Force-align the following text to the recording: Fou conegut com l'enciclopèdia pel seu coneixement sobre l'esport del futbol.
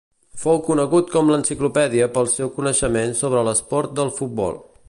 Fou 0.43 0.61
conegut 0.69 1.11
com 1.15 1.29
l'enciclopèdia 1.33 2.09
pel 2.17 2.31
seu 2.39 2.51
coneixement 2.59 3.17
sobre 3.23 3.47
l'esport 3.49 3.99
del 4.01 4.15
futbol. 4.21 4.63